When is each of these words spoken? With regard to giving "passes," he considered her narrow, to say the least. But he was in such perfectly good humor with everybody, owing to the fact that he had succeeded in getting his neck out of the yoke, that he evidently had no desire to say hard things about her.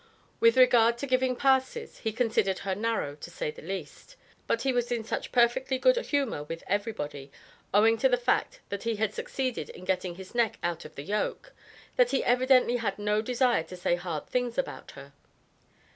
With 0.39 0.57
regard 0.57 0.97
to 0.97 1.05
giving 1.05 1.35
"passes," 1.35 1.99
he 1.99 2.11
considered 2.11 2.57
her 2.65 2.73
narrow, 2.73 3.13
to 3.17 3.29
say 3.29 3.51
the 3.51 3.61
least. 3.61 4.15
But 4.47 4.63
he 4.63 4.73
was 4.73 4.91
in 4.91 5.03
such 5.03 5.31
perfectly 5.31 5.77
good 5.77 5.95
humor 6.07 6.41
with 6.43 6.63
everybody, 6.65 7.31
owing 7.71 7.99
to 7.99 8.09
the 8.09 8.17
fact 8.17 8.61
that 8.69 8.81
he 8.81 8.95
had 8.95 9.13
succeeded 9.13 9.69
in 9.69 9.85
getting 9.85 10.15
his 10.15 10.33
neck 10.33 10.57
out 10.63 10.85
of 10.85 10.95
the 10.95 11.03
yoke, 11.03 11.53
that 11.97 12.09
he 12.09 12.23
evidently 12.23 12.77
had 12.77 12.97
no 12.97 13.21
desire 13.21 13.61
to 13.65 13.75
say 13.77 13.93
hard 13.95 14.25
things 14.25 14.57
about 14.57 14.89
her. 14.97 15.13